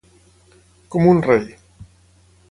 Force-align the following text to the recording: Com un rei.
Com 0.95 1.09
un 1.11 1.21
rei. 1.27 1.45